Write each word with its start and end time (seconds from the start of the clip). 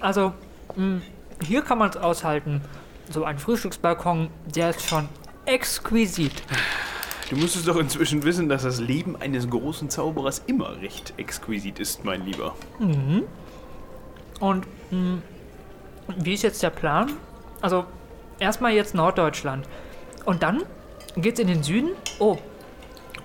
Also, 0.00 0.32
mh, 0.76 1.00
hier 1.44 1.62
kann 1.62 1.78
man 1.78 1.90
es 1.90 1.96
aushalten. 1.96 2.62
So 3.10 3.24
ein 3.24 3.38
Frühstücksbalkon, 3.38 4.30
der 4.54 4.70
ist 4.70 4.88
schon 4.88 5.08
exquisit. 5.46 6.42
Du 7.28 7.36
müsstest 7.36 7.68
doch 7.68 7.76
inzwischen 7.76 8.22
wissen, 8.24 8.48
dass 8.48 8.62
das 8.62 8.80
Leben 8.80 9.16
eines 9.20 9.48
großen 9.48 9.88
Zauberers 9.90 10.42
immer 10.46 10.80
recht 10.80 11.14
exquisit 11.16 11.78
ist, 11.78 12.04
mein 12.04 12.24
Lieber. 12.24 12.54
Und 14.40 14.66
mh, 14.90 15.18
wie 16.16 16.34
ist 16.34 16.42
jetzt 16.42 16.62
der 16.62 16.70
Plan? 16.70 17.12
Also, 17.60 17.84
erstmal 18.38 18.72
jetzt 18.72 18.94
Norddeutschland. 18.94 19.68
Und 20.24 20.42
dann 20.42 20.62
geht's 21.16 21.40
in 21.40 21.46
den 21.48 21.62
Süden? 21.62 21.90
Oh. 22.18 22.38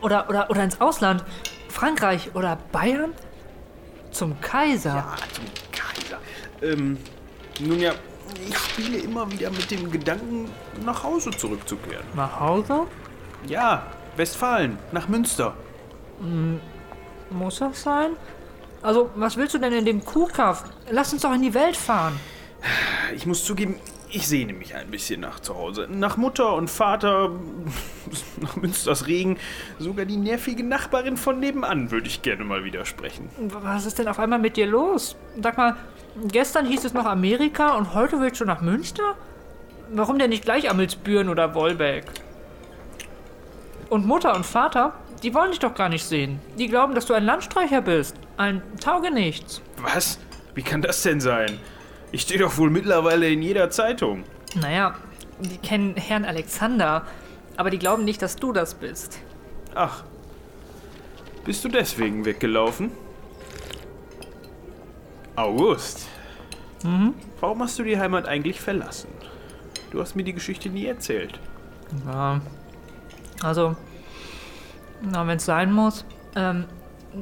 Oder, 0.02 0.30
oder, 0.30 0.50
oder 0.50 0.64
ins 0.64 0.80
Ausland. 0.82 1.24
Frankreich 1.70 2.36
oder 2.36 2.58
Bayern? 2.72 3.12
Zum 4.12 4.40
Kaiser. 4.40 5.06
Ah, 5.08 5.16
zum 5.34 5.46
Kaiser. 5.46 5.65
Ähm, 6.62 6.98
nun 7.60 7.80
ja, 7.80 7.94
ich 8.48 8.58
spiele 8.58 8.98
immer 8.98 9.32
wieder 9.32 9.50
mit 9.52 9.70
dem 9.72 9.92
Gedanken, 9.92 10.50
nach 10.84 11.04
Hause 11.04 11.32
zurückzukehren. 11.32 12.06
Nach 12.16 12.40
Hause? 12.40 12.88
Ja, 13.48 13.86
Westfalen, 14.16 14.78
nach 14.92 15.08
Münster. 15.08 15.56
Muss 17.30 17.60
das 17.60 17.82
sein? 17.82 18.12
Also, 18.82 19.10
was 19.16 19.36
willst 19.38 19.54
du 19.54 19.60
denn 19.60 19.74
in 19.74 19.86
dem 19.86 20.06
Kuhkaff? 20.06 20.64
Lass 20.92 21.12
uns 21.12 21.22
doch 21.24 21.34
in 21.34 21.42
die 21.42 21.54
Welt 21.54 21.76
fahren. 21.76 22.20
Ich 23.16 23.26
muss 23.26 23.44
zugeben, 23.44 23.80
ich 24.10 24.28
sehne 24.28 24.54
mich 24.54 24.76
ein 24.76 24.90
bisschen 24.92 25.22
nach 25.22 25.40
zu 25.40 25.56
Hause. 25.56 25.88
Nach 25.90 26.18
Mutter 26.18 26.54
und 26.54 26.70
Vater, 26.70 27.32
nach 28.42 28.56
Münsters 28.56 29.08
Regen, 29.08 29.38
sogar 29.80 30.06
die 30.06 30.18
nervige 30.18 30.64
Nachbarin 30.64 31.18
von 31.18 31.40
nebenan 31.40 31.92
würde 31.92 32.08
ich 32.08 32.22
gerne 32.22 32.44
mal 32.44 32.64
widersprechen. 32.64 33.30
Was 33.38 33.86
ist 33.86 34.00
denn 34.00 34.08
auf 34.08 34.20
einmal 34.20 34.40
mit 34.40 34.56
dir 34.58 34.68
los? 34.68 35.16
Sag 35.42 35.58
mal, 35.58 35.76
gestern 36.28 36.66
hieß 36.66 36.86
es 36.86 36.94
noch 36.94 37.06
Amerika 37.06 37.76
und 37.76 37.94
heute 37.94 38.20
willst 38.20 38.42
du 38.42 38.46
nach 38.46 38.62
Münster? 38.62 39.16
Warum 39.92 40.18
denn 40.18 40.30
nicht 40.30 40.46
gleich 40.46 40.70
Amelsbüren 40.70 41.30
oder 41.30 41.54
Wolbeck? 41.54 42.06
Und 43.90 44.06
Mutter 44.06 44.36
und 44.36 44.46
Vater, 44.46 44.94
die 45.22 45.34
wollen 45.34 45.52
dich 45.52 45.60
doch 45.60 45.76
gar 45.76 45.90
nicht 45.90 46.06
sehen. 46.06 46.40
Die 46.58 46.68
glauben, 46.68 46.96
dass 46.96 47.06
du 47.06 47.14
ein 47.14 47.24
Landstreicher 47.24 47.82
bist. 47.82 48.16
Ein 48.38 48.62
Taugenichts. 48.82 49.62
Was? 49.78 50.20
Wie 50.56 50.64
kann 50.64 50.82
das 50.82 51.04
denn 51.04 51.20
sein? 51.20 51.60
Ich 52.12 52.22
stehe 52.22 52.40
doch 52.40 52.58
wohl 52.58 52.70
mittlerweile 52.70 53.30
in 53.30 53.42
jeder 53.42 53.70
Zeitung. 53.70 54.24
Naja, 54.56 54.96
die 55.40 55.58
kennen 55.58 55.96
Herrn 55.96 56.26
Alexander, 56.26 57.06
aber 57.58 57.70
die 57.70 57.80
glauben 57.80 58.06
nicht, 58.06 58.22
dass 58.22 58.38
du 58.38 58.54
das 58.54 58.74
bist. 58.74 59.20
Ach, 59.76 60.04
bist 61.44 61.64
du 61.64 61.70
deswegen 61.70 62.26
weggelaufen? 62.26 62.92
August. 65.36 66.08
Warum 67.40 67.62
hast 67.64 67.80
du 67.80 67.84
die 67.84 67.98
Heimat 67.98 68.28
eigentlich 68.28 68.62
verlassen? 68.62 69.10
Du 69.92 70.00
hast 70.02 70.16
mir 70.16 70.24
die 70.24 70.34
Geschichte 70.34 70.70
nie 70.70 70.86
erzählt. 70.86 71.40
Ja. 72.06 72.42
Also, 73.42 73.76
na, 75.02 75.28
wenn 75.28 75.38
es 75.38 75.46
sein 75.46 75.72
muss. 75.72 76.06
Ähm, 76.36 76.66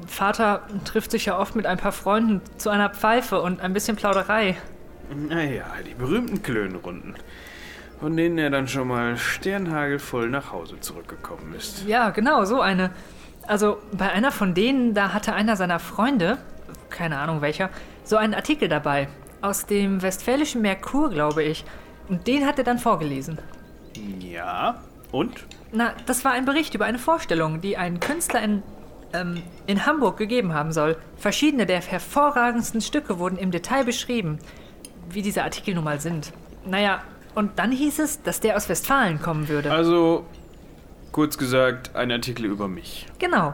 Vater 0.08 0.64
trifft 0.86 1.11
sich 1.11 1.25
ja 1.25 1.38
oft 1.38 1.56
mit 1.56 1.66
ein 1.66 1.78
paar 1.78 1.91
Freunden 1.91 2.41
zu 2.58 2.69
einer 2.69 2.89
Pfeife 2.89 3.41
und 3.41 3.61
ein 3.61 3.73
bisschen 3.73 3.95
Plauderei. 3.95 4.58
Naja, 5.16 5.66
die 5.88 5.94
berühmten 5.94 6.41
Klönrunden, 6.41 7.16
von 8.00 8.17
denen 8.17 8.38
er 8.38 8.50
dann 8.50 8.67
schon 8.67 8.88
mal 8.88 9.17
sternhagelvoll 9.17 10.30
nach 10.30 10.52
Hause 10.52 10.80
zurückgekommen 10.80 11.53
ist. 11.56 11.86
Ja, 11.86 12.09
genau, 12.09 12.45
so 12.45 12.59
eine. 12.59 12.91
Also, 13.45 13.78
bei 13.91 14.09
einer 14.11 14.31
von 14.31 14.53
denen, 14.53 14.94
da 14.94 15.14
hatte 15.14 15.34
einer 15.34 15.56
seiner 15.56 15.80
Freunde, 15.80 16.38
keine 16.89 17.19
Ahnung 17.19 17.41
welcher, 17.41 17.69
so 18.04 18.18
einen 18.18 18.34
Artikel 18.34 18.68
dabei. 18.68 19.08
Aus 19.42 19.66
dem 19.66 20.02
westfälischen 20.02 20.62
Merkur, 20.62 21.09
glaube 21.09 21.44
ich. 21.44 21.66
Und 22.09 22.28
den 22.28 22.46
hat 22.46 22.58
er 22.58 22.64
dann 22.64 22.80
vorgelesen. 22.80 23.40
Ja, 24.20 24.81
und? 25.12 25.46
Na, 25.72 25.94
das 26.06 26.25
war 26.25 26.31
ein 26.31 26.46
Bericht 26.46 26.74
über 26.74 26.86
eine 26.86 27.00
Vorstellung, 27.00 27.62
die 27.62 27.78
ein 27.78 28.00
Künstler 28.00 28.42
in, 28.42 28.63
ähm, 29.13 29.42
in 29.68 29.86
Hamburg 29.86 30.18
gegeben 30.18 30.53
haben 30.53 30.72
soll. 30.72 30.97
Verschiedene 31.18 31.66
der 31.66 31.81
hervorragendsten 31.81 32.81
Stücke 32.81 33.19
wurden 33.19 33.38
im 33.38 33.52
Detail 33.52 33.84
beschrieben, 33.84 34.40
wie 35.09 35.22
diese 35.22 35.44
Artikel 35.44 35.75
nun 35.75 35.84
mal 35.84 36.00
sind. 36.00 36.34
Naja, 36.66 37.03
und 37.36 37.59
dann 37.59 37.72
hieß 37.72 38.00
es, 38.00 38.22
dass 38.22 38.40
der 38.40 38.58
aus 38.58 38.69
Westfalen 38.69 39.22
kommen 39.22 39.47
würde. 39.47 39.72
Also, 39.72 40.25
kurz 41.12 41.38
gesagt, 41.38 41.96
ein 41.96 42.12
Artikel 42.12 42.46
über 42.46 42.68
mich. 42.68 43.08
Genau. 43.19 43.53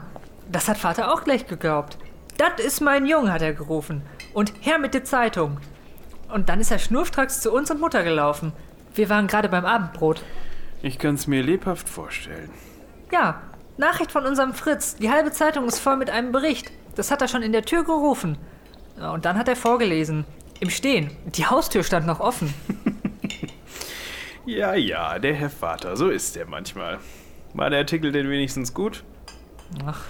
Das 0.52 0.68
hat 0.68 0.78
Vater 0.78 1.14
auch 1.14 1.24
gleich 1.24 1.46
geglaubt. 1.46 1.98
Das 2.38 2.66
ist 2.66 2.82
mein 2.82 3.06
Jung, 3.06 3.32
hat 3.32 3.42
er 3.42 3.54
gerufen. 3.54 4.02
Und 4.34 4.54
her 4.62 4.80
mit 4.80 4.94
der 4.94 5.04
Zeitung. 5.04 5.60
Und 6.32 6.50
dann 6.50 6.60
ist 6.60 6.72
er 6.72 6.80
schnurstracks 6.80 7.42
zu 7.42 7.52
uns 7.52 7.72
und 7.72 7.80
Mutter 7.80 8.04
gelaufen. 8.04 8.54
Wir 8.94 9.10
waren 9.10 9.28
gerade 9.28 9.50
beim 9.50 9.66
Abendbrot. 9.66 10.24
Ich 10.82 11.00
kann's 11.00 11.28
mir 11.28 11.44
lebhaft 11.44 11.90
vorstellen. 11.90 12.50
Ja, 13.12 13.42
Nachricht 13.78 14.12
von 14.12 14.26
unserem 14.26 14.54
Fritz. 14.54 14.96
Die 14.96 15.10
halbe 15.10 15.32
Zeitung 15.32 15.66
ist 15.68 15.80
voll 15.80 15.98
mit 15.98 16.10
einem 16.10 16.32
Bericht. 16.32 16.72
Das 16.96 17.12
hat 17.12 17.22
er 17.22 17.28
schon 17.28 17.42
in 17.44 17.52
der 17.52 17.64
Tür 17.64 17.84
gerufen. 17.84 18.38
Und 19.00 19.26
dann 19.26 19.38
hat 19.38 19.48
er 19.48 19.56
vorgelesen. 19.56 20.26
Im 20.60 20.70
Stehen. 20.70 21.12
Die 21.26 21.46
Haustür 21.46 21.84
stand 21.84 22.06
noch 22.06 22.20
offen. 22.20 22.54
Ja, 24.50 24.74
ja, 24.74 25.20
der 25.20 25.36
Herr 25.36 25.52
Vater, 25.52 25.96
so 25.96 26.10
ist 26.10 26.36
er 26.36 26.48
manchmal. 26.48 26.98
War 27.54 27.70
der 27.70 27.80
Artikel 27.80 28.12
denn 28.12 28.32
wenigstens 28.32 28.74
gut? 28.74 29.04
Ach, 29.86 30.02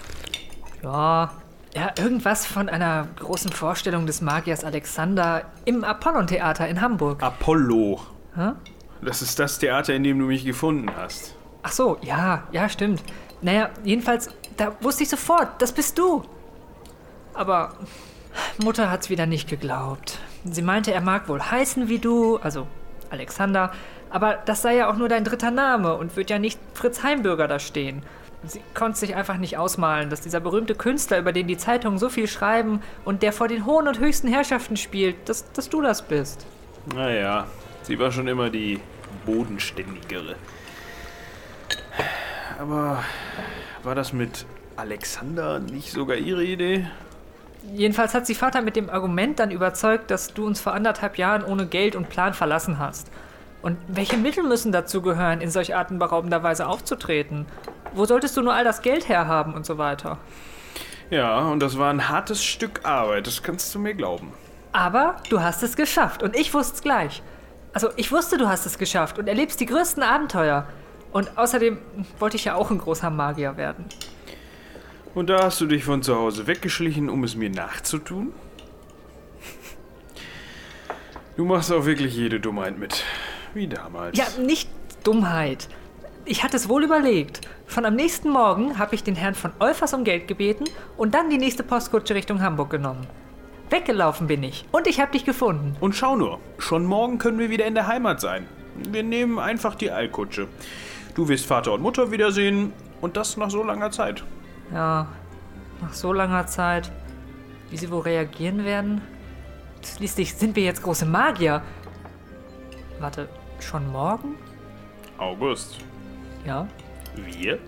ja. 0.82 1.34
Ja, 1.76 1.92
irgendwas 2.00 2.48
von 2.48 2.68
einer 2.68 3.08
großen 3.20 3.52
Vorstellung 3.52 4.08
des 4.08 4.22
Magiers 4.22 4.64
Alexander 4.64 5.44
im 5.66 5.84
Apollon-Theater 5.84 6.68
in 6.68 6.82
Hamburg. 6.82 7.22
Apollo. 7.22 8.00
Hä? 8.36 8.52
Das 9.02 9.22
ist 9.22 9.38
das 9.38 9.60
Theater, 9.60 9.94
in 9.94 10.04
dem 10.04 10.18
du 10.20 10.26
mich 10.26 10.44
gefunden 10.44 10.90
hast. 10.98 11.36
Ach 11.62 11.72
so, 11.72 11.98
ja, 12.02 12.44
ja, 12.52 12.68
stimmt. 12.70 13.04
Naja, 13.42 13.70
jedenfalls, 13.84 14.30
da 14.58 14.76
wusste 14.82 15.04
ich 15.04 15.10
sofort, 15.10 15.62
das 15.62 15.72
bist 15.72 15.98
du. 15.98 16.24
Aber 17.34 17.74
Mutter 18.58 18.90
hat's 18.90 19.10
wieder 19.10 19.26
nicht 19.26 19.48
geglaubt. 19.48 20.20
Sie 20.46 20.62
meinte, 20.62 20.92
er 20.92 21.02
mag 21.02 21.30
wohl 21.30 21.42
heißen 21.42 21.88
wie 21.88 22.00
du, 22.00 22.38
also 22.38 22.68
Alexander, 23.10 23.72
aber 24.10 24.36
das 24.46 24.62
sei 24.62 24.76
ja 24.76 24.90
auch 24.90 24.98
nur 24.98 25.10
dein 25.10 25.24
dritter 25.24 25.52
Name 25.52 25.96
und 25.96 26.16
wird 26.16 26.30
ja 26.30 26.40
nicht 26.40 26.60
Fritz 26.74 27.04
Heimbürger 27.04 27.48
da 27.48 27.60
stehen. 27.60 28.04
Sie 28.46 28.62
konnte 28.74 28.98
sich 28.98 29.16
einfach 29.16 29.38
nicht 29.38 29.58
ausmalen, 29.58 30.10
dass 30.10 30.22
dieser 30.22 30.40
berühmte 30.40 30.74
Künstler, 30.74 31.20
über 31.20 31.34
den 31.34 31.48
die 31.48 31.58
Zeitungen 31.58 32.00
so 32.00 32.08
viel 32.08 32.28
schreiben 32.28 32.82
und 33.04 33.22
der 33.22 33.34
vor 33.34 33.50
den 33.50 33.66
hohen 33.66 33.88
und 33.88 34.00
höchsten 34.00 34.30
Herrschaften 34.30 34.78
spielt, 34.78 35.28
dass, 35.28 35.52
dass 35.52 35.70
du 35.70 35.82
das 35.82 36.02
bist. 36.02 36.46
Naja, 36.96 37.48
sie 37.84 38.00
war 38.00 38.12
schon 38.12 38.28
immer 38.28 38.50
die 38.50 38.80
bodenständigere. 39.26 40.36
Aber 42.58 43.04
war 43.84 43.96
das 43.96 44.14
mit 44.14 44.46
Alexander 44.78 45.60
nicht 45.60 45.92
sogar 45.92 46.16
ihre 46.16 46.44
Idee? 46.44 46.88
Jedenfalls 47.74 48.14
hat 48.14 48.26
sie 48.26 48.36
Vater 48.36 48.62
mit 48.62 48.78
dem 48.78 48.90
Argument 48.90 49.40
dann 49.40 49.52
überzeugt, 49.52 50.12
dass 50.12 50.34
du 50.34 50.46
uns 50.46 50.62
vor 50.62 50.74
anderthalb 50.74 51.18
Jahren 51.18 51.44
ohne 51.44 51.68
Geld 51.68 51.96
und 51.96 52.10
Plan 52.10 52.34
verlassen 52.34 52.80
hast. 52.80 53.12
Und 53.62 53.78
welche 53.88 54.18
Mittel 54.18 54.44
müssen 54.44 54.72
dazu 54.72 55.02
gehören, 55.02 55.42
in 55.42 55.52
solch 55.52 55.76
atemberaubender 55.76 56.44
Weise 56.44 56.68
aufzutreten? 56.68 57.46
Wo 57.94 58.06
solltest 58.06 58.38
du 58.38 58.42
nur 58.42 58.54
all 58.54 58.64
das 58.64 58.82
Geld 58.82 59.10
herhaben 59.10 59.54
und 59.54 59.66
so 59.66 59.78
weiter? 59.78 60.18
Ja, 61.10 61.40
und 61.40 61.60
das 61.60 61.78
war 61.78 61.90
ein 61.90 62.08
hartes 62.08 62.44
Stück 62.44 62.82
Arbeit, 62.84 63.28
das 63.28 63.42
kannst 63.42 63.74
du 63.74 63.80
mir 63.80 63.96
glauben. 63.96 64.32
Aber 64.72 65.18
du 65.30 65.42
hast 65.42 65.64
es 65.64 65.76
geschafft 65.76 66.22
und 66.22 66.36
ich 66.36 66.54
wusste 66.54 66.76
es 66.76 66.82
gleich. 66.82 67.24
Also 67.74 67.90
ich 67.96 68.12
wusste, 68.12 68.38
du 68.38 68.48
hast 68.48 68.66
es 68.66 68.78
geschafft 68.78 69.18
und 69.18 69.28
erlebst 69.28 69.60
die 69.60 69.66
größten 69.66 70.04
Abenteuer. 70.04 70.68
Und 71.12 71.38
außerdem 71.38 71.80
wollte 72.20 72.36
ich 72.36 72.46
ja 72.46 72.56
auch 72.56 72.70
ein 72.70 72.78
großer 72.78 73.10
Magier 73.10 73.58
werden. 73.58 73.86
Und 75.16 75.30
da 75.30 75.44
hast 75.44 75.60
du 75.60 75.66
dich 75.66 75.84
von 75.84 76.04
zu 76.04 76.16
Hause 76.16 76.46
weggeschlichen, 76.46 77.10
um 77.10 77.24
es 77.24 77.36
mir 77.36 77.50
nachzutun? 77.50 78.32
Du 81.36 81.46
machst 81.46 81.72
auch 81.72 81.86
wirklich 81.86 82.16
jede 82.16 82.40
Dummheit 82.40 82.78
mit. 82.78 83.04
Wie 83.54 83.68
damals. 83.68 84.18
Ja, 84.18 84.26
nicht 84.42 84.70
Dummheit. 85.04 85.68
Ich 86.26 86.44
hatte 86.44 86.58
es 86.58 86.70
wohl 86.70 86.84
überlegt. 86.84 87.42
Schon 87.68 87.86
am 87.86 87.96
nächsten 87.96 88.30
Morgen 88.30 88.78
habe 88.78 88.96
ich 88.96 89.04
den 89.04 89.16
Herrn 89.16 89.36
von 89.36 89.52
Olfers 89.60 89.94
um 89.94 90.04
Geld 90.04 90.28
gebeten 90.28 90.66
und 90.98 91.16
dann 91.16 91.30
die 91.30 91.38
nächste 91.38 91.64
Postkutsche 91.64 92.16
Richtung 92.16 92.42
Hamburg 92.42 92.70
genommen. 92.70 93.08
Weggelaufen 93.70 94.28
bin 94.28 94.44
ich 94.44 94.66
und 94.72 94.88
ich 94.88 95.00
habe 95.00 95.12
dich 95.12 95.26
gefunden. 95.26 95.76
Und 95.80 95.96
schau 95.96 96.16
nur, 96.16 96.40
schon 96.58 96.86
morgen 96.86 97.18
können 97.18 97.40
wir 97.40 97.50
wieder 97.50 97.66
in 97.66 97.76
der 97.76 97.88
Heimat 97.88 98.20
sein. 98.22 98.48
Wir 98.76 99.04
nehmen 99.04 99.40
einfach 99.40 99.76
die 99.76 99.92
Eilkutsche. 99.92 100.48
Du 101.16 101.28
wirst 101.28 101.46
Vater 101.46 101.74
und 101.74 101.82
Mutter 101.82 102.12
wiedersehen 102.12 102.74
und 103.02 103.18
das 103.18 103.38
nach 103.38 103.50
so 103.50 103.64
langer 103.64 103.92
Zeit. 103.92 104.24
Ja, 104.74 105.08
nach 105.82 105.94
so 105.94 106.14
langer 106.14 106.48
Zeit. 106.48 106.92
Wie 107.70 107.78
sie 107.78 107.92
wohl 107.92 108.02
reagieren 108.02 108.66
werden? 108.66 109.02
Schließlich 109.84 110.34
sind 110.36 110.56
wir 110.56 110.64
jetzt 110.64 110.82
große 110.82 111.06
Magier. 111.06 111.62
Warte, 113.00 113.30
schon 113.64 113.92
morgen? 113.92 114.36
August. 115.18 115.78
Ja. 116.46 116.68
Wir? 117.16 117.60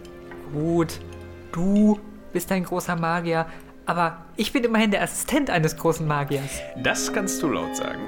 Gut. 0.53 0.99
Du 1.51 1.99
bist 2.33 2.51
ein 2.51 2.63
großer 2.63 2.95
Magier. 2.95 3.45
Aber 3.85 4.25
ich 4.37 4.53
bin 4.53 4.63
immerhin 4.63 4.91
der 4.91 5.03
Assistent 5.03 5.49
eines 5.49 5.75
großen 5.75 6.07
Magiers. 6.07 6.61
Das 6.81 7.11
kannst 7.11 7.41
du 7.43 7.47
laut 7.47 7.75
sagen. 7.75 8.01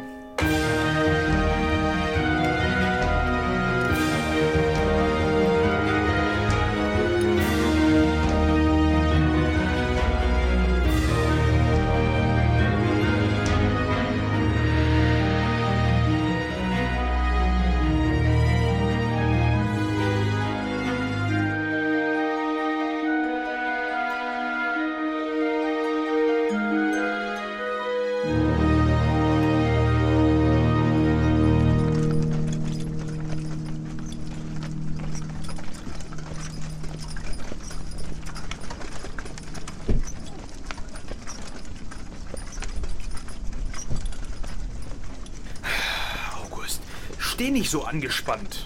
Steh 47.43 47.51
nicht 47.51 47.69
so 47.69 47.83
angespannt. 47.83 48.65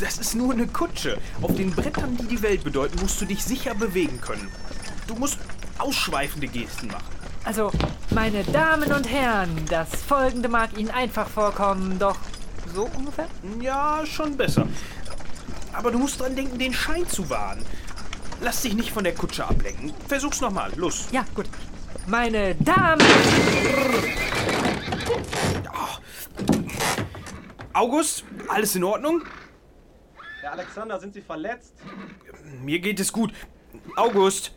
Das 0.00 0.18
ist 0.18 0.34
nur 0.34 0.52
eine 0.52 0.66
Kutsche. 0.66 1.16
Auf 1.40 1.54
den 1.54 1.70
Brettern, 1.70 2.14
die 2.18 2.26
die 2.26 2.42
Welt 2.42 2.62
bedeuten, 2.62 3.00
musst 3.00 3.18
du 3.22 3.24
dich 3.24 3.42
sicher 3.42 3.74
bewegen 3.74 4.20
können. 4.20 4.50
Du 5.06 5.14
musst 5.14 5.38
ausschweifende 5.78 6.46
Gesten 6.46 6.88
machen. 6.88 7.06
Also, 7.44 7.72
meine 8.10 8.44
Damen 8.44 8.92
und 8.92 9.10
Herren, 9.10 9.48
das 9.70 9.88
folgende 10.06 10.50
mag 10.50 10.76
Ihnen 10.76 10.90
einfach 10.90 11.26
vorkommen, 11.26 11.98
doch 11.98 12.18
so 12.74 12.90
ungefähr? 12.98 13.28
Ja, 13.62 14.04
schon 14.04 14.36
besser. 14.36 14.68
Aber 15.72 15.90
du 15.90 15.98
musst 15.98 16.20
dran 16.20 16.36
denken, 16.36 16.58
den 16.58 16.74
Schein 16.74 17.08
zu 17.08 17.30
wahren. 17.30 17.64
Lass 18.42 18.60
dich 18.60 18.74
nicht 18.74 18.92
von 18.92 19.04
der 19.04 19.14
Kutsche 19.14 19.46
ablenken. 19.46 19.94
Versuch's 20.06 20.42
nochmal. 20.42 20.70
Los. 20.76 21.08
Ja, 21.12 21.24
gut. 21.34 21.46
Meine 22.06 22.54
Damen. 22.56 23.00
August, 27.78 28.24
alles 28.48 28.74
in 28.74 28.82
Ordnung? 28.82 29.22
Herr 30.40 30.50
Alexander, 30.52 30.98
sind 30.98 31.14
Sie 31.14 31.20
verletzt? 31.20 31.74
Mir 32.64 32.80
geht 32.80 32.98
es 32.98 33.12
gut. 33.12 33.32
August! 33.94 34.50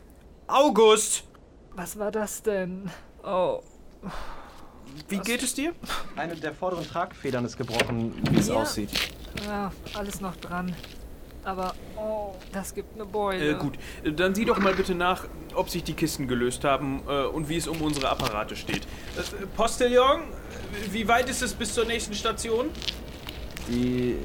August! 0.47 1.23
Was 1.75 1.99
war 1.99 2.09
das 2.11 2.41
denn? 2.41 2.89
Oh. 3.23 3.61
Wie 5.07 5.19
geht 5.19 5.43
es 5.43 5.53
dir? 5.53 5.73
Eine 6.15 6.35
der 6.35 6.55
vorderen 6.55 6.83
Tragfedern 6.87 7.45
ist 7.45 7.57
gebrochen, 7.57 8.11
wie 8.31 8.39
es 8.39 8.47
Ja. 8.47 8.55
aussieht. 8.55 8.89
Ja, 9.45 9.71
alles 9.93 10.19
noch 10.19 10.35
dran. 10.37 10.75
Aber, 11.43 11.75
oh, 11.97 12.33
das 12.51 12.73
gibt 12.73 12.95
eine 12.95 13.05
Beule. 13.05 13.51
Äh, 13.51 13.53
gut, 13.55 13.77
dann 14.15 14.33
sieh 14.33 14.45
doch 14.45 14.57
mal 14.57 14.73
bitte 14.73 14.95
nach, 14.95 15.25
ob 15.53 15.69
sich 15.69 15.83
die 15.83 15.93
Kisten 15.93 16.27
gelöst 16.27 16.63
haben 16.63 17.03
äh, 17.07 17.25
und 17.25 17.49
wie 17.49 17.57
es 17.57 17.67
um 17.67 17.81
unsere 17.81 18.09
Apparate 18.09 18.55
steht. 18.55 18.83
Äh, 19.15 19.45
Postillon, 19.55 20.21
wie 20.89 21.07
weit 21.07 21.29
ist 21.29 21.43
es 21.43 21.53
bis 21.53 21.73
zur 21.75 21.85
nächsten 21.85 22.15
Station? 22.15 22.69
Die, 23.67 24.17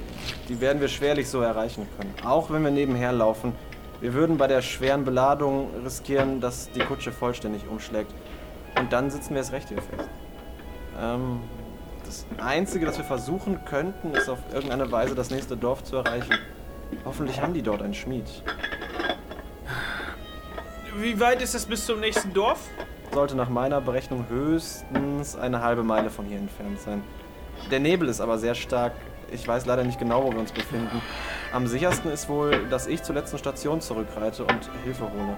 die 0.49 0.61
werden 0.61 0.81
wir 0.81 0.88
schwerlich 0.88 1.29
so 1.29 1.41
erreichen 1.41 1.87
können. 1.97 2.15
Auch 2.25 2.50
wenn 2.50 2.65
wir 2.65 2.71
nebenher 2.71 3.12
laufen. 3.12 3.53
Wir 4.00 4.12
würden 4.15 4.37
bei 4.37 4.47
der 4.47 4.62
schweren 4.62 5.05
Beladung 5.05 5.71
riskieren, 5.85 6.41
dass 6.41 6.71
die 6.71 6.81
Kutsche 6.81 7.12
vollständig 7.12 7.67
umschlägt. 7.69 8.12
Und 8.79 8.93
dann 8.93 9.11
sitzen 9.11 9.31
wir 9.31 9.38
erst 9.38 9.53
recht 9.53 9.69
hier 9.69 9.81
fest. 9.81 10.09
Ähm, 11.00 11.41
das 12.05 12.27
Einzige, 12.38 12.87
das 12.87 12.99
wir 12.99 13.05
versuchen 13.05 13.65
könnten, 13.65 14.12
ist 14.15 14.29
auf 14.29 14.38
irgendeine 14.53 14.91
Weise 14.93 15.15
das 15.15 15.31
nächste 15.31 15.56
Dorf 15.56 15.83
zu 15.83 15.97
erreichen. 15.97 16.38
Hoffentlich 17.05 17.41
haben 17.41 17.55
die 17.55 17.62
dort 17.62 17.83
einen 17.83 17.94
Schmied. 17.94 18.27
Wie 20.99 21.19
weit 21.19 21.43
ist 21.43 21.55
es 21.55 21.67
bis 21.67 21.85
zum 21.85 22.00
nächsten 22.00 22.33
Dorf? 22.33 22.61
Sollte 23.12 23.35
nach 23.35 23.49
meiner 23.49 23.81
Berechnung 23.81 24.27
höchstens 24.29 25.37
eine 25.37 25.62
halbe 25.62 25.83
Meile 25.83 26.11
von 26.11 26.27
hier 26.27 26.38
entfernt 26.38 26.81
sein. 26.81 27.03
Der 27.71 27.81
Nebel 27.81 28.09
ist 28.09 28.21
aber 28.21 28.38
sehr 28.38 28.55
stark. 28.55 28.93
Ich 29.31 29.46
weiß 29.46 29.67
leider 29.67 29.84
nicht 29.84 29.99
genau, 29.99 30.25
wo 30.25 30.32
wir 30.32 30.38
uns 30.38 30.52
befinden. 30.52 31.02
Am 31.52 31.67
sichersten 31.67 32.11
ist 32.11 32.28
wohl, 32.28 32.67
dass 32.69 32.87
ich 32.87 33.02
zur 33.02 33.14
letzten 33.14 33.38
Station 33.38 33.81
zurückreite 33.81 34.44
und 34.44 34.70
Hilfe 34.84 35.05
hole. 35.05 35.37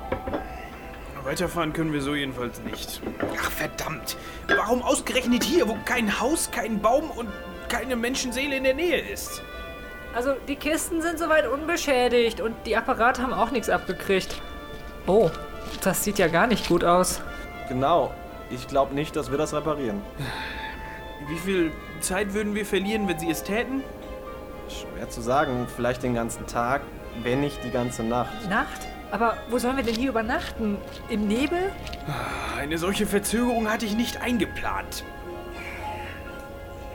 Weiterfahren 1.25 1.73
können 1.73 1.93
wir 1.93 2.00
so 2.00 2.14
jedenfalls 2.14 2.61
nicht. 2.62 3.02
Ach 3.38 3.50
verdammt! 3.50 4.17
Warum 4.46 4.82
ausgerechnet 4.82 5.44
hier, 5.44 5.69
wo 5.69 5.76
kein 5.85 6.20
Haus, 6.20 6.50
kein 6.50 6.81
Baum 6.81 7.11
und 7.11 7.29
keine 7.69 7.96
Menschenseele 7.96 8.56
in 8.56 8.64
der 8.64 8.75
Nähe 8.75 8.99
ist? 8.99 9.43
Also, 10.14 10.35
die 10.49 10.56
Kisten 10.56 11.02
sind 11.02 11.19
soweit 11.19 11.46
unbeschädigt 11.46 12.40
und 12.40 12.55
die 12.64 12.76
Apparate 12.76 13.23
haben 13.23 13.35
auch 13.35 13.50
nichts 13.50 13.69
abgekriegt. 13.69 14.40
Oh, 15.06 15.31
das 15.82 16.02
sieht 16.02 16.19
ja 16.19 16.29
gar 16.29 16.46
nicht 16.46 16.69
gut 16.69 16.82
aus. 16.82 17.20
Genau. 17.69 18.14
Ich 18.50 18.67
glaube 18.67 18.94
nicht, 18.94 19.14
dass 19.14 19.31
wir 19.31 19.38
das 19.38 19.52
reparieren. 19.52 20.00
Wie 21.26 21.38
viel 21.38 21.73
Zeit 22.00 22.32
würden 22.32 22.55
wir 22.55 22.65
verlieren, 22.65 23.09
wenn 23.09 23.19
sie 23.19 23.31
es 23.31 23.43
täten? 23.43 23.82
Schwer 24.69 25.09
zu 25.11 25.20
sagen. 25.20 25.67
Vielleicht 25.75 26.03
den 26.03 26.15
ganzen 26.15 26.47
Tag, 26.47 26.82
wenn 27.23 27.41
nicht 27.41 27.62
die 27.65 27.70
ganze 27.70 28.03
Nacht. 28.03 28.49
Nacht? 28.49 28.87
Aber 29.11 29.38
wo 29.49 29.59
sollen 29.59 29.76
wir 29.76 29.85
denn 29.85 29.94
hier 29.94 30.11
übernachten? 30.11 30.76
Im 31.09 31.26
Nebel? 31.26 31.73
Eine 32.59 32.76
solche 32.79 33.06
Verzögerung 33.06 33.70
hatte 33.70 33.87
ich 33.87 33.97
nicht 33.97 34.20
eingeplant. 34.20 35.05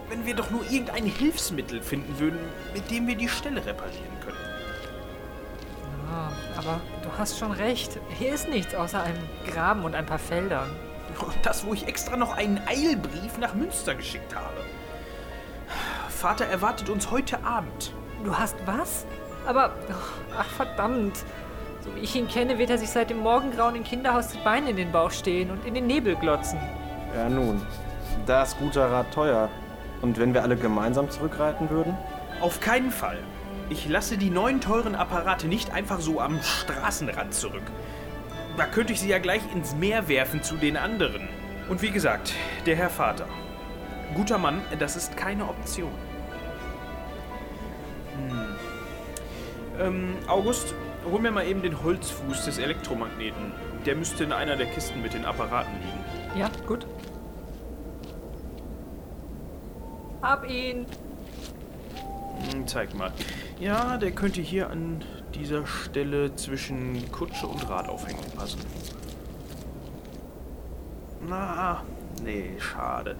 Wenn 0.09 0.25
wir 0.25 0.35
doch 0.35 0.51
nur 0.51 0.63
irgendein 0.69 1.05
Hilfsmittel 1.05 1.81
finden 1.81 2.19
würden, 2.19 2.39
mit 2.73 2.91
dem 2.91 3.07
wir 3.07 3.15
die 3.15 3.27
Stelle 3.29 3.65
reparieren 3.65 4.19
können. 4.23 4.37
Ah, 6.11 6.31
aber 6.55 6.81
du 7.01 7.09
hast 7.17 7.39
schon 7.39 7.51
recht. 7.51 7.99
Hier 8.19 8.33
ist 8.33 8.47
nichts 8.47 8.75
außer 8.75 9.01
einem 9.01 9.17
Graben 9.51 9.83
und 9.83 9.95
ein 9.95 10.05
paar 10.05 10.19
Feldern. 10.19 10.69
Das, 11.43 11.65
wo 11.65 11.73
ich 11.73 11.87
extra 11.87 12.17
noch 12.17 12.35
einen 12.35 12.59
Eilbrief 12.65 13.37
nach 13.37 13.53
Münster 13.53 13.95
geschickt 13.95 14.35
habe. 14.35 14.63
Vater 16.09 16.45
erwartet 16.45 16.89
uns 16.89 17.11
heute 17.11 17.43
Abend. 17.43 17.93
Du 18.23 18.37
hast 18.37 18.55
was? 18.65 19.05
Aber, 19.45 19.73
ach 20.37 20.49
verdammt. 20.49 21.17
So 21.81 21.93
wie 21.95 21.99
ich 21.99 22.15
ihn 22.15 22.29
kenne, 22.29 22.57
wird 22.57 22.69
er 22.69 22.77
sich 22.77 22.89
seit 22.89 23.09
dem 23.09 23.19
Morgengrauen 23.19 23.75
im 23.75 23.83
Kinderhaus 23.83 24.29
die 24.29 24.37
Beine 24.37 24.69
in 24.69 24.77
den 24.77 24.91
Bauch 24.93 25.11
stehen 25.11 25.51
und 25.51 25.65
in 25.65 25.73
den 25.73 25.85
Nebel 25.85 26.15
glotzen. 26.15 26.57
Ja 27.13 27.27
nun. 27.27 27.61
Da 28.25 28.43
ist 28.43 28.57
guter 28.57 28.89
Rat 28.89 29.13
teuer. 29.13 29.49
Und 30.01 30.17
wenn 30.17 30.33
wir 30.33 30.43
alle 30.43 30.55
gemeinsam 30.55 31.09
zurückreiten 31.09 31.69
würden? 31.69 31.97
Auf 32.39 32.61
keinen 32.61 32.91
Fall. 32.91 33.19
Ich 33.69 33.87
lasse 33.89 34.17
die 34.17 34.29
neuen 34.29 34.61
teuren 34.61 34.95
Apparate 34.95 35.47
nicht 35.47 35.73
einfach 35.73 35.99
so 35.99 36.21
am 36.21 36.41
Straßenrand 36.41 37.33
zurück. 37.33 37.63
Da 38.57 38.65
könnte 38.65 38.93
ich 38.93 38.99
sie 38.99 39.09
ja 39.09 39.17
gleich 39.17 39.41
ins 39.53 39.75
Meer 39.75 40.07
werfen 40.07 40.43
zu 40.43 40.55
den 40.55 40.77
anderen. 40.77 41.27
Und 41.69 41.81
wie 41.81 41.89
gesagt, 41.89 42.33
der 42.65 42.75
Herr 42.75 42.89
Vater. 42.89 43.27
Guter 44.13 44.37
Mann, 44.37 44.61
das 44.77 44.95
ist 44.95 45.17
keine 45.17 45.45
Option. 45.45 45.91
Hm. 48.15 48.55
Ähm, 49.79 50.15
August, 50.27 50.75
hol 51.09 51.19
mir 51.19 51.31
mal 51.31 51.47
eben 51.47 51.63
den 51.63 51.81
Holzfuß 51.81 52.45
des 52.45 52.59
Elektromagneten. 52.59 53.51
Der 53.87 53.95
müsste 53.95 54.23
in 54.23 54.31
einer 54.31 54.55
der 54.55 54.67
Kisten 54.67 55.01
mit 55.01 55.13
den 55.13 55.25
Apparaten 55.25 55.73
liegen. 55.81 56.39
Ja, 56.39 56.49
gut. 56.67 56.85
Hab 60.21 60.47
ihn. 60.47 60.85
Hm, 62.51 62.67
Zeig 62.67 62.93
mal. 62.93 63.11
Ja, 63.59 63.97
der 63.97 64.11
könnte 64.11 64.41
hier 64.41 64.69
an 64.69 65.03
dieser 65.35 65.65
Stelle 65.65 66.35
zwischen 66.35 67.11
Kutsche 67.11 67.47
und 67.47 67.67
Radaufhängung 67.69 68.25
passen. 68.35 68.59
Na, 71.27 71.83
nee, 72.23 72.51
schade. 72.59 73.15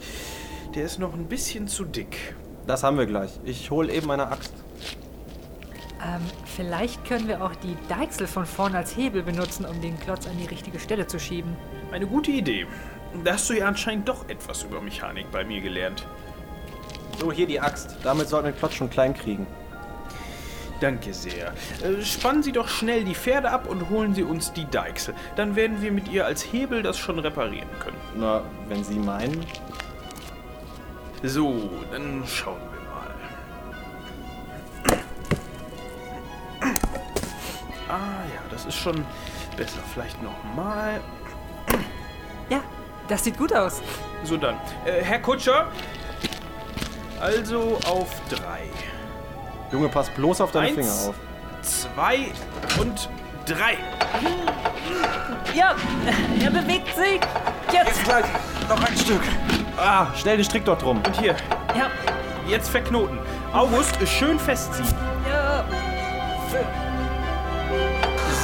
Der 0.76 0.86
ist 0.86 1.00
noch 1.00 1.14
ein 1.14 1.28
bisschen 1.28 1.68
zu 1.68 1.86
dick. 1.86 2.36
Das 2.68 2.84
haben 2.84 2.98
wir 2.98 3.06
gleich. 3.06 3.40
Ich 3.44 3.72
hole 3.72 3.92
eben 3.92 4.08
meine 4.08 4.28
Axt. 4.28 4.54
Ähm, 6.06 6.22
vielleicht 6.46 7.06
können 7.06 7.28
wir 7.28 7.44
auch 7.44 7.56
die 7.56 7.78
Deichsel 7.88 8.28
von 8.28 8.46
vorn 8.46 8.76
als 8.76 8.96
Hebel 8.98 9.24
benutzen, 9.24 9.66
um 9.66 9.80
den 9.82 9.98
Klotz 10.00 10.28
an 10.28 10.38
die 10.38 10.48
richtige 10.48 10.80
Stelle 10.80 11.08
zu 11.08 11.20
schieben. 11.20 11.56
Eine 11.92 12.08
gute 12.08 12.32
Idee. 12.32 12.66
Da 13.24 13.34
hast 13.34 13.50
du 13.50 13.54
ja 13.54 13.68
anscheinend 13.68 14.10
doch 14.10 14.28
etwas 14.28 14.64
über 14.64 14.82
Mechanik 14.82 15.32
bei 15.32 15.44
mir 15.46 15.62
gelernt. 15.62 16.06
So, 17.20 17.32
hier 17.32 17.48
die 17.48 17.60
Axt. 17.60 17.96
Damit 18.04 18.28
sollten 18.28 18.48
wir 18.48 18.52
den 18.52 18.60
Klotz 18.60 18.74
schon 18.74 18.90
klein 18.90 19.14
kriegen. 19.14 19.46
Danke 20.84 21.14
sehr. 21.14 21.54
Äh, 21.82 22.04
spannen 22.04 22.44
Sie 22.44 22.52
doch 22.52 22.68
schnell 22.68 23.06
die 23.06 23.16
Pferde 23.16 23.50
ab 23.50 23.70
und 23.70 23.90
holen 23.90 24.14
Sie 24.14 24.24
uns 24.24 24.52
die 24.52 24.70
Deichsel. 24.70 25.16
Dann 25.38 25.56
werden 25.56 25.82
wir 25.82 25.94
mit 25.94 26.10
ihr 26.10 26.26
als 26.26 26.44
Hebel 26.44 26.84
das 26.84 26.98
schon 26.98 27.20
reparieren 27.20 27.70
können. 27.80 27.96
Na, 28.18 28.42
wenn 28.68 28.84
Sie 28.84 29.00
meinen. 29.00 29.46
So, 31.24 31.70
dann 31.90 32.26
schauen 32.28 32.60
wir 32.74 32.82
mal. 32.92 33.16
Ah 37.88 38.26
ja, 38.36 38.42
das 38.52 38.66
ist 38.66 38.76
schon 38.76 39.06
besser. 39.56 39.80
Vielleicht 39.94 40.22
nochmal. 40.22 41.00
Ja, 42.50 42.62
das 43.08 43.24
sieht 43.24 43.38
gut 43.38 43.54
aus. 43.54 43.82
So 44.26 44.36
dann. 44.36 44.56
Äh, 44.84 45.02
Herr 45.02 45.20
Kutscher. 45.20 45.72
Also 47.22 47.80
auf 47.86 48.10
drei. 48.28 48.68
Junge, 49.74 49.90
pass 49.90 50.10
bloß 50.12 50.40
auf 50.42 50.52
deine 50.52 50.68
Eins. 50.68 50.76
Finger 50.76 51.10
auf. 51.10 51.16
Zwei 51.64 52.32
und 52.80 53.10
drei. 53.46 53.78
Ja, 55.54 55.76
er 56.42 56.50
bewegt 56.52 56.96
sich. 56.96 57.20
Jetzt. 57.72 58.04
gleich. 58.06 58.26
Noch 58.70 58.88
ein 58.88 58.96
Stück. 58.98 59.22
Ah, 59.78 60.08
schnell 60.16 60.38
den 60.38 60.46
Strick 60.46 60.64
dort 60.66 60.82
drum. 60.84 60.98
Und 61.06 61.20
hier, 61.20 61.36
Ja, 61.76 61.90
jetzt 62.48 62.70
verknoten. 62.70 63.18
August, 63.52 63.98
schön 64.08 64.40
festziehen. 64.40 64.88
ja. 65.28 65.66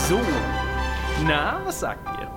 So. 0.08 0.20
Na, 1.26 1.60
was 1.66 1.80
sagt 1.80 2.08
ihr? 2.20 2.28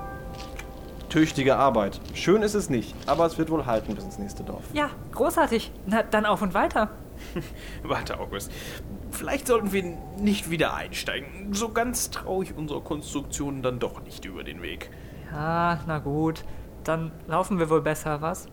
Tüchtige 1.08 1.56
Arbeit. 1.56 2.00
Schön 2.14 2.42
ist 2.42 2.54
es 2.54 2.68
nicht, 2.70 2.94
aber 3.06 3.24
es 3.26 3.38
wird 3.38 3.50
wohl 3.50 3.64
halten 3.66 3.94
bis 3.94 4.04
ins 4.04 4.18
nächste 4.18 4.42
Dorf. 4.42 4.62
Ja, 4.74 4.90
großartig. 5.12 5.70
Na, 5.86 6.02
dann 6.02 6.26
auf 6.26 6.42
und 6.42 6.52
weiter. 6.54 6.90
Warte, 7.82 8.18
August. 8.18 8.50
Vielleicht 9.10 9.46
sollten 9.46 9.72
wir 9.72 9.82
nicht 10.18 10.50
wieder 10.50 10.74
einsteigen. 10.74 11.52
So 11.52 11.70
ganz 11.70 12.10
traue 12.10 12.44
ich 12.44 12.54
unserer 12.54 12.80
Konstruktion 12.80 13.62
dann 13.62 13.78
doch 13.78 14.02
nicht 14.02 14.24
über 14.24 14.44
den 14.44 14.62
Weg. 14.62 14.90
Ja, 15.30 15.80
na 15.86 15.98
gut. 15.98 16.44
Dann 16.84 17.12
laufen 17.26 17.58
wir 17.58 17.70
wohl 17.70 17.82
besser, 17.82 18.20
was? 18.20 18.48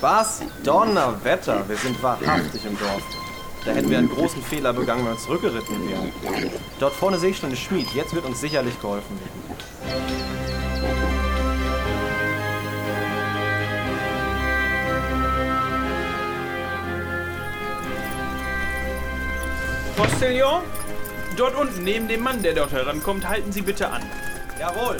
Was? 0.00 0.40
Donnerwetter, 0.66 1.62
wir 1.68 1.76
sind 1.76 2.02
wahrhaftig 2.02 2.64
im 2.66 2.76
Dorf. 2.76 3.00
Da 3.64 3.70
hätten 3.70 3.88
wir 3.88 3.98
einen 3.98 4.10
großen 4.10 4.42
Fehler 4.42 4.72
begangen, 4.72 5.04
wenn 5.04 5.12
wir 5.12 5.18
zurückgeritten 5.18 5.88
wären. 5.88 6.12
Dort 6.80 6.92
vorne 6.92 7.18
sehe 7.18 7.30
ich 7.30 7.38
schon 7.38 7.50
den 7.50 7.56
Schmied. 7.56 7.86
Jetzt 7.94 8.12
wird 8.12 8.24
uns 8.24 8.40
sicherlich 8.40 8.80
geholfen 8.80 9.16
werden. 9.20 9.46
Postillon? 19.96 20.62
Dort 21.36 21.54
unten, 21.54 21.84
neben 21.84 22.08
dem 22.08 22.22
Mann, 22.22 22.42
der 22.42 22.54
dort 22.54 22.72
herankommt, 22.72 23.28
halten 23.28 23.52
Sie 23.52 23.62
bitte 23.62 23.88
an. 23.88 24.02
Jawohl. 24.58 24.96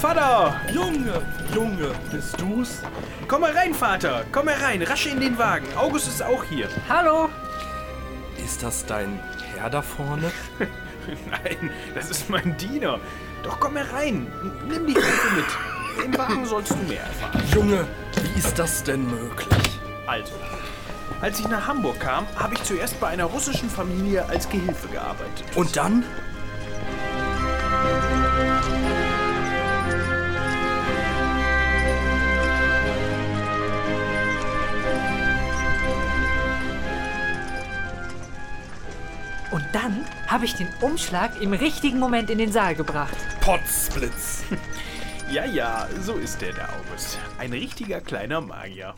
Vater! 0.00 0.60
Junge, 0.74 1.22
Junge, 1.54 1.90
bist 2.12 2.38
du's? 2.38 2.82
Komm 3.28 3.40
mal 3.40 3.52
rein, 3.52 3.72
Vater! 3.72 4.24
Komm 4.30 4.48
herein, 4.48 4.82
rasch 4.82 5.06
in 5.06 5.20
den 5.20 5.38
Wagen. 5.38 5.66
August 5.74 6.08
ist 6.08 6.22
auch 6.22 6.44
hier. 6.44 6.68
Hallo. 6.86 7.30
Ist 8.44 8.62
das 8.62 8.84
dein 8.84 9.18
Herr 9.56 9.70
da 9.70 9.80
vorne? 9.80 10.30
Nein, 11.30 11.70
das 11.94 12.10
ist 12.10 12.28
mein 12.28 12.56
Diener. 12.58 13.00
Doch 13.42 13.58
komm 13.58 13.76
herein. 13.76 14.26
Nimm 14.68 14.86
die 14.86 14.92
Hilfe 14.92 15.34
mit. 15.34 16.04
Im 16.04 16.18
Wagen 16.18 16.44
sollst 16.44 16.72
du 16.72 16.88
mehr 16.88 17.00
erfahren. 17.00 17.42
Junge, 17.54 17.86
wie 18.22 18.38
ist 18.38 18.58
das 18.58 18.84
denn 18.84 19.06
möglich? 19.06 19.80
Also, 20.06 20.34
als 21.22 21.40
ich 21.40 21.48
nach 21.48 21.66
Hamburg 21.66 22.00
kam, 22.00 22.26
habe 22.36 22.54
ich 22.54 22.62
zuerst 22.64 23.00
bei 23.00 23.08
einer 23.08 23.24
russischen 23.24 23.70
Familie 23.70 24.26
als 24.26 24.46
Gehilfe 24.48 24.88
gearbeitet. 24.88 25.46
Und 25.54 25.74
dann? 25.74 26.04
Und 39.56 39.64
dann 39.72 40.04
habe 40.26 40.44
ich 40.44 40.54
den 40.54 40.68
Umschlag 40.82 41.40
im 41.40 41.54
richtigen 41.54 41.98
Moment 41.98 42.28
in 42.28 42.36
den 42.36 42.52
Saal 42.52 42.74
gebracht. 42.74 43.16
Potzblitz. 43.40 44.44
Ja, 45.28 45.44
ja, 45.44 45.88
so 46.02 46.12
ist 46.12 46.40
der, 46.40 46.52
der 46.52 46.68
August. 46.68 47.18
Ein 47.36 47.52
richtiger 47.52 48.00
kleiner 48.00 48.40
Magier. 48.40 48.94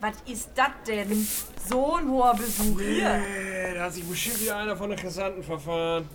Was 0.00 0.14
ist 0.26 0.52
das 0.54 0.70
denn? 0.86 1.28
So 1.68 1.96
ein 1.96 2.08
hoher 2.08 2.34
Besuch 2.34 2.80
hier. 2.80 3.18
Nee, 3.18 3.74
da 3.74 3.82
hat 3.82 3.92
sich 3.92 4.04
bestimmt 4.04 4.40
wieder 4.40 4.56
einer 4.56 4.74
von 4.74 4.88
den 4.88 4.98
Gesandten 4.98 5.42
verfahren. 5.42 6.08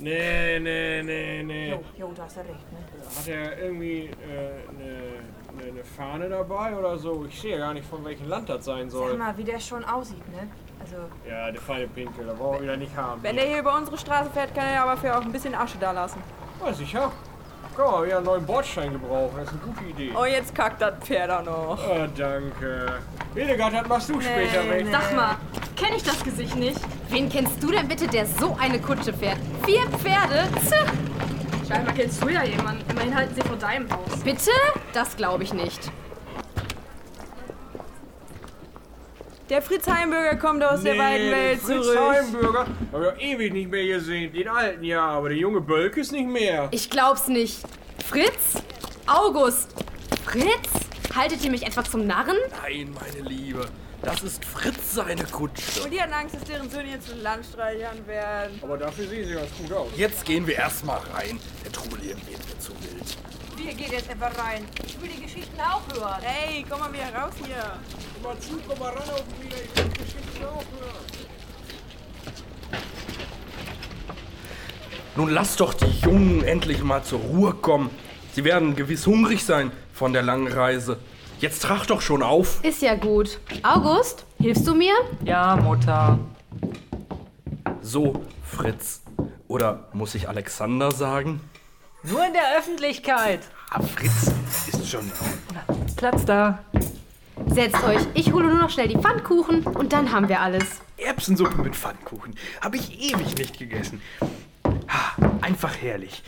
Nee, 0.00 0.58
nee, 0.58 1.02
nee, 1.04 1.42
nee. 1.44 1.70
Jo, 1.70 1.84
jo, 1.96 2.12
du 2.12 2.22
hast 2.22 2.36
ja 2.36 2.42
recht, 2.42 2.72
ne? 2.72 2.78
Hat 3.16 3.28
er 3.28 3.58
irgendwie 3.58 4.10
eine 4.68 5.62
äh, 5.62 5.66
ne, 5.66 5.72
ne 5.72 5.84
Fahne 5.84 6.28
dabei 6.28 6.76
oder 6.76 6.98
so? 6.98 7.26
Ich 7.26 7.40
sehe 7.40 7.52
ja 7.52 7.58
gar 7.58 7.74
nicht, 7.74 7.86
von 7.86 8.04
welchem 8.04 8.28
Land 8.28 8.48
das 8.48 8.64
sein 8.64 8.90
Sag 8.90 8.98
soll. 8.98 9.16
mal, 9.16 9.38
wie 9.38 9.44
der 9.44 9.60
schon 9.60 9.84
aussieht, 9.84 10.28
ne? 10.32 10.48
Also, 10.86 11.02
Ja, 11.28 11.50
der 11.50 11.60
feine 11.60 11.88
Pinkel, 11.88 12.26
da 12.26 12.32
brauchen 12.32 12.54
wir 12.58 12.62
wieder 12.62 12.76
nicht 12.76 12.96
haben. 12.96 13.22
Wenn 13.22 13.36
er 13.38 13.46
hier 13.46 13.58
über 13.58 13.76
unsere 13.76 13.98
Straße 13.98 14.30
fährt, 14.30 14.54
kann 14.54 14.66
er 14.66 14.82
aber 14.82 14.96
für 14.96 15.16
auch 15.16 15.22
ein 15.22 15.32
bisschen 15.32 15.54
Asche 15.54 15.78
da 15.80 15.90
lassen. 15.90 16.22
Ja, 16.64 16.72
sicher. 16.72 17.10
Kann 17.76 17.90
man 17.90 18.04
wieder 18.06 18.16
einen 18.16 18.26
neuen 18.26 18.46
Bordstein 18.46 18.92
gebrauchen, 18.92 19.34
das 19.36 19.48
ist 19.48 19.52
eine 19.52 19.60
gute 19.60 19.84
Idee. 19.84 20.10
Oh, 20.18 20.24
jetzt 20.24 20.54
kackt 20.54 20.80
das 20.80 20.94
Pferd 21.02 21.30
auch 21.30 21.42
noch. 21.42 21.78
Oh, 21.86 22.06
danke. 22.16 22.98
Hildegard, 23.34 23.74
das 23.74 23.86
machst 23.88 24.08
du 24.08 24.20
später 24.20 24.70
weg. 24.70 24.86
Sag 24.90 25.02
Sag 25.02 25.14
mal, 25.16 25.36
kenne 25.76 25.96
ich 25.96 26.02
das 26.02 26.24
Gesicht 26.24 26.56
nicht? 26.56 26.80
Wen 27.10 27.28
kennst 27.28 27.62
du 27.62 27.70
denn 27.70 27.86
bitte, 27.86 28.06
der 28.06 28.24
so 28.24 28.56
eine 28.58 28.80
Kutsche 28.80 29.12
fährt? 29.12 29.36
Vier 29.66 29.82
Pferde? 29.98 30.48
Zah. 30.64 30.86
Scheinbar 31.68 31.94
kennst 31.94 32.22
du 32.22 32.28
ja 32.28 32.44
jemanden. 32.44 32.88
Immerhin 32.90 33.14
halten 33.14 33.34
sie 33.34 33.42
vor 33.42 33.56
deinem 33.56 33.90
Haus. 33.92 34.20
Bitte? 34.24 34.50
Das 34.94 35.14
glaube 35.16 35.42
ich 35.42 35.52
nicht. 35.52 35.90
Der 39.48 39.62
Fritz 39.62 39.86
Heimbürger 39.86 40.34
kommt 40.36 40.64
aus 40.64 40.82
der 40.82 40.98
weiten 40.98 41.30
Welt 41.30 41.60
Fritz 41.60 41.84
zurück. 41.84 41.98
Heimbürger. 41.98 42.66
Hab 42.92 43.00
ich 43.02 43.08
auch 43.08 43.18
ewig 43.18 43.52
nicht 43.52 43.70
mehr 43.70 43.86
gesehen. 43.86 44.32
Den 44.32 44.48
alten 44.48 44.82
ja, 44.82 45.06
aber 45.06 45.28
der 45.28 45.38
junge 45.38 45.60
Bölk 45.60 45.96
ist 45.96 46.10
nicht 46.10 46.26
mehr. 46.26 46.68
Ich 46.72 46.90
glaub's 46.90 47.28
nicht. 47.28 47.60
Fritz? 48.04 48.60
August? 49.06 49.72
Fritz? 50.24 50.68
Haltet 51.14 51.44
ihr 51.44 51.52
mich 51.52 51.64
etwa 51.64 51.84
zum 51.84 52.08
Narren? 52.08 52.36
Nein, 52.62 52.92
meine 53.00 53.28
Liebe. 53.28 53.68
Das 54.02 54.24
ist 54.24 54.44
Fritz 54.44 54.94
seine 54.94 55.24
Kutsche. 55.24 55.82
Und 55.84 55.92
die 55.92 56.00
hatten 56.00 56.12
Angst, 56.12 56.34
dass 56.34 56.44
deren 56.44 56.68
Söhne 56.68 56.90
jetzt 56.90 57.08
zu 57.08 57.14
Landstreichern 57.14 58.04
werden. 58.06 58.58
Aber 58.62 58.76
dafür 58.76 59.06
sehen 59.06 59.28
sie 59.28 59.34
ganz 59.34 59.50
gut 59.56 59.72
aus. 59.72 59.88
Jetzt 59.96 60.24
gehen 60.24 60.44
wir 60.46 60.56
erstmal 60.56 60.98
rein. 61.14 61.38
Der 61.64 61.70
Trubel 61.70 62.00
hier 62.00 62.16
wird 62.16 62.46
mir 62.46 62.58
zu 62.58 62.72
wild. 62.82 63.16
Wir 63.56 63.74
gehen 63.74 63.92
jetzt 63.92 64.10
einfach 64.10 64.36
rein. 64.38 64.64
Ich 64.84 65.00
will 65.00 65.08
die 65.08 65.22
Geschichten 65.22 65.58
auch 65.60 65.82
hören. 65.94 66.22
Ey, 66.22 66.64
komm 66.68 66.80
mal 66.80 66.92
wieder 66.92 67.14
raus 67.14 67.34
hier. 67.44 67.78
Komm 68.14 68.22
mal 68.22 68.38
zu, 68.40 68.58
komm 68.66 68.78
mal 68.78 68.88
ran 68.88 69.08
auf 69.10 69.24
wieder. 69.40 69.56
Ich 69.56 69.76
will 69.76 69.90
die 69.92 69.98
Geschichten 69.98 70.44
aufhören. 70.44 71.26
Nun 75.16 75.30
lass 75.30 75.56
doch 75.56 75.72
die 75.72 75.90
Jungen 76.04 76.44
endlich 76.44 76.82
mal 76.82 77.02
zur 77.02 77.20
Ruhe 77.20 77.54
kommen. 77.54 77.90
Sie 78.32 78.44
werden 78.44 78.76
gewiss 78.76 79.06
hungrig 79.06 79.44
sein 79.44 79.72
von 79.94 80.12
der 80.12 80.22
langen 80.22 80.48
Reise. 80.48 80.98
Jetzt 81.40 81.62
trag 81.62 81.86
doch 81.86 82.02
schon 82.02 82.22
auf. 82.22 82.62
Ist 82.62 82.82
ja 82.82 82.94
gut. 82.94 83.38
August, 83.62 84.26
hilfst 84.38 84.66
du 84.66 84.74
mir? 84.74 84.94
Ja, 85.24 85.56
Mutter. 85.56 86.18
So, 87.80 88.22
Fritz. 88.42 89.02
Oder 89.48 89.88
muss 89.92 90.14
ich 90.14 90.28
Alexander 90.28 90.90
sagen? 90.90 91.40
Nur 92.08 92.24
in 92.24 92.32
der 92.32 92.56
Öffentlichkeit. 92.56 93.40
Ah, 93.70 93.82
Fritz 93.82 94.32
ist 94.68 94.88
schon. 94.88 95.10
Platz 95.96 96.24
da. 96.24 96.60
Setzt 97.48 97.82
euch. 97.82 98.00
Ich 98.14 98.32
hole 98.32 98.46
nur 98.46 98.58
noch 98.58 98.70
schnell 98.70 98.88
die 98.88 98.98
Pfannkuchen 98.98 99.64
und 99.64 99.92
dann 99.92 100.12
haben 100.12 100.28
wir 100.28 100.40
alles. 100.40 100.64
Erbsensuppe 100.96 101.62
mit 101.62 101.74
Pfannkuchen. 101.74 102.36
Habe 102.60 102.76
ich 102.76 103.00
ewig 103.00 103.36
nicht 103.36 103.58
gegessen. 103.58 104.00
Ha, 104.64 105.16
einfach 105.40 105.76
herrlich. 105.76 106.22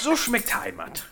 So 0.00 0.16
schmeckt 0.16 0.54
Heimat. 0.54 1.04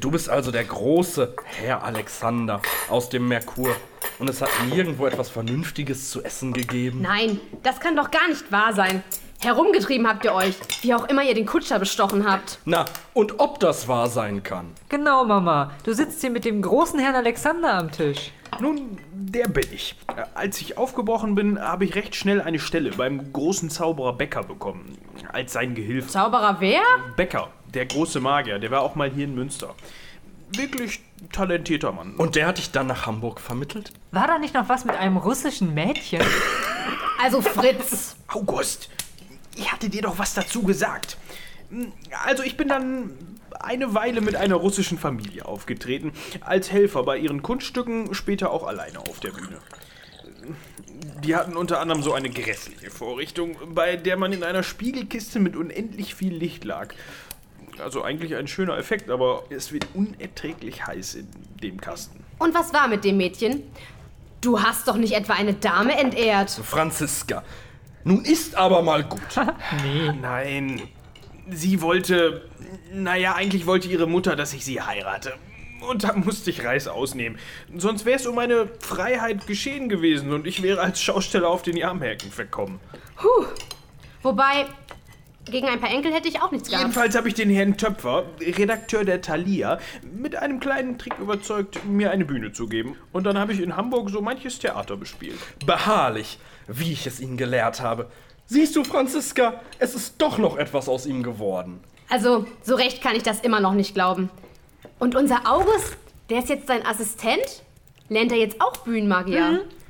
Du 0.00 0.10
bist 0.10 0.28
also 0.28 0.50
der 0.50 0.64
große 0.64 1.36
Herr 1.44 1.84
Alexander 1.84 2.60
aus 2.88 3.08
dem 3.08 3.28
Merkur. 3.28 3.74
Und 4.18 4.28
es 4.28 4.42
hat 4.42 4.50
nirgendwo 4.68 5.06
etwas 5.06 5.30
Vernünftiges 5.30 6.10
zu 6.10 6.22
essen 6.22 6.52
gegeben. 6.52 7.00
Nein, 7.00 7.40
das 7.62 7.80
kann 7.80 7.96
doch 7.96 8.10
gar 8.10 8.28
nicht 8.28 8.50
wahr 8.50 8.74
sein. 8.74 9.02
Herumgetrieben 9.40 10.08
habt 10.08 10.24
ihr 10.24 10.34
euch, 10.34 10.56
wie 10.82 10.94
auch 10.94 11.08
immer 11.08 11.22
ihr 11.22 11.34
den 11.34 11.46
Kutscher 11.46 11.78
bestochen 11.78 12.28
habt. 12.28 12.58
Na, 12.64 12.86
und 13.14 13.38
ob 13.38 13.60
das 13.60 13.86
wahr 13.86 14.08
sein 14.08 14.42
kann? 14.42 14.72
Genau, 14.88 15.24
Mama. 15.24 15.70
Du 15.84 15.92
sitzt 15.92 16.20
hier 16.20 16.30
mit 16.30 16.44
dem 16.44 16.60
großen 16.60 16.98
Herrn 16.98 17.14
Alexander 17.14 17.74
am 17.74 17.92
Tisch. 17.92 18.32
Nun, 18.60 18.98
der 19.12 19.46
bin 19.46 19.66
ich. 19.72 19.94
Als 20.34 20.60
ich 20.60 20.76
aufgebrochen 20.76 21.36
bin, 21.36 21.60
habe 21.60 21.84
ich 21.84 21.94
recht 21.94 22.16
schnell 22.16 22.40
eine 22.40 22.58
Stelle 22.58 22.90
beim 22.90 23.32
großen 23.32 23.70
Zauberer 23.70 24.14
Becker 24.14 24.42
bekommen. 24.42 24.98
Als 25.32 25.52
sein 25.52 25.76
Gehilfe. 25.76 26.08
Zauberer 26.08 26.56
wer? 26.58 26.80
Becker, 27.14 27.48
der 27.72 27.86
große 27.86 28.18
Magier, 28.18 28.58
der 28.58 28.72
war 28.72 28.82
auch 28.82 28.96
mal 28.96 29.08
hier 29.08 29.24
in 29.24 29.36
Münster. 29.36 29.74
Wirklich 30.50 31.00
talentierter 31.30 31.92
Mann. 31.92 32.16
Und 32.16 32.34
der 32.34 32.48
hat 32.48 32.58
dich 32.58 32.72
dann 32.72 32.88
nach 32.88 33.06
Hamburg 33.06 33.38
vermittelt? 33.38 33.92
War 34.10 34.26
da 34.26 34.38
nicht 34.38 34.54
noch 34.54 34.68
was 34.68 34.84
mit 34.84 34.96
einem 34.96 35.18
russischen 35.18 35.74
Mädchen? 35.74 36.22
Also 37.22 37.40
Fritz. 37.40 38.16
August, 38.28 38.88
ich 39.58 39.72
hatte 39.72 39.90
dir 39.90 40.02
doch 40.02 40.18
was 40.18 40.34
dazu 40.34 40.62
gesagt. 40.62 41.16
Also 42.24 42.42
ich 42.42 42.56
bin 42.56 42.68
dann 42.68 43.10
eine 43.60 43.94
Weile 43.94 44.20
mit 44.20 44.36
einer 44.36 44.54
russischen 44.54 44.98
Familie 44.98 45.44
aufgetreten, 45.44 46.12
als 46.40 46.70
Helfer 46.70 47.02
bei 47.02 47.18
ihren 47.18 47.42
Kunststücken, 47.42 48.14
später 48.14 48.50
auch 48.50 48.66
alleine 48.66 49.00
auf 49.00 49.20
der 49.20 49.30
Bühne. 49.30 49.58
Die 51.24 51.34
hatten 51.34 51.56
unter 51.56 51.80
anderem 51.80 52.02
so 52.02 52.14
eine 52.14 52.30
grässliche 52.30 52.90
Vorrichtung, 52.90 53.56
bei 53.74 53.96
der 53.96 54.16
man 54.16 54.32
in 54.32 54.44
einer 54.44 54.62
Spiegelkiste 54.62 55.40
mit 55.40 55.56
unendlich 55.56 56.14
viel 56.14 56.32
Licht 56.34 56.64
lag. 56.64 56.94
Also 57.82 58.02
eigentlich 58.02 58.34
ein 58.36 58.48
schöner 58.48 58.76
Effekt, 58.76 59.10
aber 59.10 59.44
es 59.50 59.72
wird 59.72 59.86
unerträglich 59.94 60.86
heiß 60.86 61.14
in 61.16 61.28
dem 61.62 61.80
Kasten. 61.80 62.24
Und 62.38 62.54
was 62.54 62.72
war 62.72 62.88
mit 62.88 63.04
dem 63.04 63.16
Mädchen? 63.16 63.62
Du 64.40 64.62
hast 64.62 64.86
doch 64.88 64.96
nicht 64.96 65.14
etwa 65.14 65.34
eine 65.34 65.54
Dame 65.54 65.98
entehrt. 65.98 66.50
Franziska, 66.50 67.44
nun 68.04 68.24
ist 68.24 68.54
aber 68.54 68.82
mal 68.82 69.04
gut. 69.04 69.20
nee. 69.82 70.12
Nein. 70.20 70.82
Sie 71.50 71.80
wollte. 71.80 72.48
Naja, 72.92 73.34
eigentlich 73.34 73.66
wollte 73.66 73.88
ihre 73.88 74.06
Mutter, 74.06 74.36
dass 74.36 74.52
ich 74.52 74.64
sie 74.64 74.80
heirate. 74.80 75.34
Und 75.80 76.04
da 76.04 76.12
musste 76.12 76.50
ich 76.50 76.64
Reis 76.64 76.88
ausnehmen. 76.88 77.38
Sonst 77.76 78.04
wäre 78.04 78.16
es 78.16 78.26
um 78.26 78.34
meine 78.34 78.68
Freiheit 78.80 79.46
geschehen 79.46 79.88
gewesen 79.88 80.32
und 80.32 80.46
ich 80.46 80.62
wäre 80.62 80.80
als 80.80 81.00
Schausteller 81.00 81.48
auf 81.48 81.62
den 81.62 81.76
Jahrmärkten 81.76 82.32
verkommen. 82.32 82.80
Puh. 83.16 83.46
Wobei, 84.22 84.66
gegen 85.44 85.68
ein 85.68 85.80
paar 85.80 85.90
Enkel 85.90 86.12
hätte 86.12 86.28
ich 86.28 86.42
auch 86.42 86.50
nichts 86.50 86.68
gehabt. 86.68 86.82
Jedenfalls 86.82 87.16
habe 87.16 87.28
ich 87.28 87.34
den 87.34 87.50
Herrn 87.50 87.76
Töpfer, 87.76 88.24
Redakteur 88.40 89.04
der 89.04 89.20
Thalia, 89.20 89.78
mit 90.02 90.36
einem 90.36 90.60
kleinen 90.60 90.98
Trick 90.98 91.18
überzeugt, 91.18 91.84
mir 91.84 92.10
eine 92.10 92.24
Bühne 92.24 92.52
zu 92.52 92.66
geben. 92.66 92.96
Und 93.12 93.24
dann 93.24 93.38
habe 93.38 93.52
ich 93.52 93.60
in 93.60 93.76
Hamburg 93.76 94.10
so 94.10 94.20
manches 94.20 94.58
Theater 94.58 94.96
bespielt. 94.96 95.38
Beharrlich, 95.64 96.38
wie 96.68 96.92
ich 96.92 97.06
es 97.06 97.18
Ihnen 97.20 97.36
gelehrt 97.36 97.80
habe. 97.80 98.06
Siehst 98.46 98.76
du, 98.76 98.84
Franziska, 98.84 99.60
es 99.78 99.94
ist 99.94 100.14
doch 100.22 100.38
noch 100.38 100.56
etwas 100.56 100.88
aus 100.88 101.04
ihm 101.04 101.22
geworden. 101.22 101.80
Also, 102.08 102.46
so 102.62 102.76
recht 102.76 103.02
kann 103.02 103.14
ich 103.16 103.22
das 103.22 103.40
immer 103.40 103.60
noch 103.60 103.74
nicht 103.74 103.94
glauben. 103.94 104.30
Und 104.98 105.14
unser 105.16 105.40
August, 105.50 105.96
der 106.30 106.38
ist 106.38 106.48
jetzt 106.48 106.66
sein 106.66 106.86
Assistent? 106.86 107.62
Lernt 108.08 108.32
er 108.32 108.38
jetzt 108.38 108.60
auch 108.60 108.78
Bühnenmagier? 108.78 109.40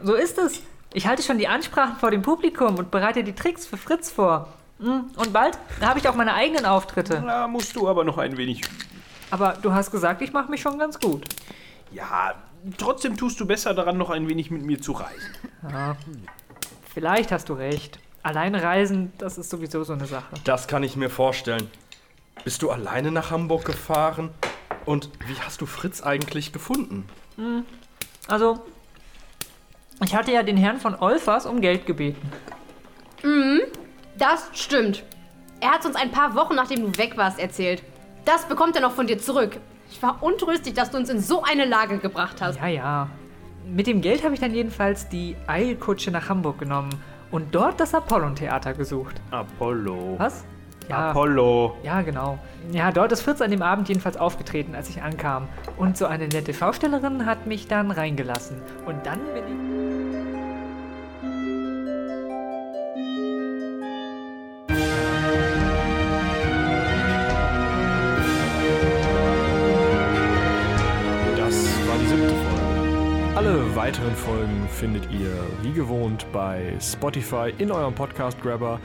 Mhm, 0.01 0.05
so 0.07 0.15
ist 0.15 0.39
es. 0.39 0.61
Ich 0.93 1.07
halte 1.07 1.23
schon 1.23 1.39
die 1.39 1.47
Ansprachen 1.47 1.97
vor 1.97 2.11
dem 2.11 2.23
Publikum 2.23 2.77
und 2.77 2.91
bereite 2.91 3.23
die 3.23 3.35
Tricks 3.35 3.65
für 3.67 3.77
Fritz 3.77 4.11
vor. 4.11 4.49
Mhm, 4.81 5.05
Und 5.17 5.33
bald, 5.33 5.57
habe 5.81 5.99
ich 6.01 6.09
auch 6.09 6.15
meine 6.17 6.35
eigenen 6.35 6.65
Auftritte. 6.67 7.23
Da 7.25 7.47
musst 7.47 7.77
du 7.77 7.89
aber 7.89 8.03
noch 8.05 8.19
ein 8.19 8.37
wenig. 8.37 8.63
Aber 9.31 9.57
du 9.63 9.73
hast 9.73 9.91
gesagt, 9.93 10.23
ich 10.23 10.33
mache 10.33 10.51
mich 10.51 10.61
schon 10.63 10.79
ganz 10.79 10.99
gut. 10.99 11.25
Ja, 11.93 12.35
trotzdem 12.77 13.17
tust 13.17 13.39
du 13.39 13.47
besser 13.47 13.75
daran, 13.75 13.99
noch 13.99 14.11
ein 14.11 14.27
wenig 14.29 14.51
mit 14.51 14.63
mir 14.63 14.81
zu 14.81 14.93
reisen. 14.93 15.35
Ja, 15.71 15.97
vielleicht 16.99 17.31
hast 17.31 17.49
du 17.49 17.53
recht. 17.53 18.01
Alleine 18.25 18.61
reisen, 18.61 19.13
das 19.19 19.39
ist 19.39 19.51
sowieso 19.51 19.85
so 19.85 19.93
eine 19.93 20.07
Sache. 20.07 20.35
Das 20.43 20.67
kann 20.67 20.83
ich 20.83 20.97
mir 20.97 21.09
vorstellen. 21.11 21.71
Bist 22.43 22.61
du 22.63 22.71
alleine 22.73 23.13
nach 23.13 23.31
Hamburg 23.31 23.65
gefahren? 23.65 24.31
Und 24.85 25.09
wie 25.29 25.41
hast 25.41 25.61
du 25.61 25.67
Fritz 25.67 26.03
eigentlich 26.03 26.53
gefunden? 26.53 27.07
Hm, 27.37 27.65
Also, 28.27 28.65
ich 30.05 30.13
hatte 30.17 30.33
ja 30.33 30.43
den 30.43 30.57
Herrn 30.57 30.79
von 30.81 30.97
Olfers 30.97 31.47
um 31.47 31.61
Geld 31.61 31.87
gebeten. 31.87 32.33
Mhm, 33.23 33.61
das 34.17 34.49
stimmt. 34.55 35.05
Er 35.61 35.71
hat 35.71 35.87
uns 35.87 35.95
ein 35.95 36.11
paar 36.11 36.35
Wochen 36.35 36.57
nachdem 36.57 36.81
du 36.83 36.99
weg 36.99 37.17
warst 37.17 37.39
erzählt. 37.39 37.81
Das 38.25 38.47
bekommt 38.47 38.75
er 38.75 38.83
noch 38.83 38.93
von 38.93 39.07
dir 39.07 39.19
zurück. 39.21 39.57
Ich 39.93 40.03
war 40.03 40.21
untröstlich, 40.21 40.75
dass 40.75 40.91
du 40.91 40.97
uns 40.97 41.11
in 41.11 41.21
so 41.21 41.45
eine 41.45 41.65
Lage 41.65 41.99
gebracht 41.99 42.41
hast. 42.41 42.57
Ja, 42.59 42.67
ja. 42.67 43.09
Mit 43.67 43.87
dem 43.87 44.01
Geld 44.01 44.25
habe 44.25 44.35
ich 44.35 44.41
dann 44.41 44.55
jedenfalls 44.55 45.09
die 45.09 45.37
Eilkutsche 45.47 46.11
nach 46.11 46.29
Hamburg 46.29 46.59
genommen 46.59 46.91
und 47.31 47.55
dort 47.55 47.79
das 47.81 47.95
Apollon-Theater 47.95 48.75
gesucht. 48.75 49.21
Apollo. 49.31 50.15
Was? 50.19 50.45
Ja. 50.89 51.11
Apollo. 51.11 51.77
Ja, 51.83 52.01
genau. 52.01 52.39
Ja, 52.73 52.91
dort 52.91 53.13
ist 53.13 53.21
Fritz 53.23 53.43
an 53.43 53.51
dem 53.51 53.61
Abend 53.63 53.89
jedenfalls 53.89 54.17
aufgetreten, 54.17 54.75
als 54.75 54.89
ich 54.89 55.03
ankam. 55.03 55.47
Und 55.77 55.99
so 55.99 56.07
eine 56.07 56.29
nette 56.29 56.55
Schaustellerin 56.55 57.27
hat 57.27 57.47
mich 57.47 57.69
dann 57.69 57.91
reingelassen. 57.91 58.57
Und 58.87 59.05
dann 59.05 59.21
bin 59.35 59.45
ich. 59.45 59.69
Das 71.37 71.55
war 71.87 71.99
die 71.99 72.07
siebte 72.07 72.29
Folge. 72.29 72.48
Alle 73.39 73.77
weiteren 73.77 74.17
Folgen 74.17 74.67
findet 74.69 75.05
ihr 75.13 75.33
wie 75.63 75.71
gewohnt 75.73 76.27
bei 76.33 76.77
Spotify 76.81 77.53
in 77.59 77.71
eurem 77.71 77.95
Podcast 77.95 78.43
Grabber, 78.43 78.81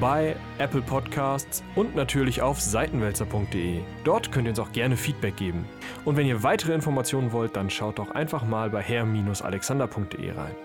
bei 0.00 0.34
Apple 0.56 0.80
Podcasts 0.80 1.62
und 1.74 1.94
natürlich 1.94 2.40
auf 2.40 2.58
seitenwälzer.de. 2.58 3.80
Dort 4.04 4.32
könnt 4.32 4.46
ihr 4.46 4.52
uns 4.52 4.60
auch 4.60 4.72
gerne 4.72 4.96
Feedback 4.96 5.36
geben. 5.36 5.66
Und 6.06 6.16
wenn 6.16 6.26
ihr 6.26 6.42
weitere 6.42 6.72
Informationen 6.72 7.32
wollt, 7.32 7.54
dann 7.54 7.68
schaut 7.68 7.98
doch 7.98 8.12
einfach 8.12 8.46
mal 8.46 8.70
bei 8.70 8.80
herr-alexander.de 8.80 10.30
rein. 10.30 10.56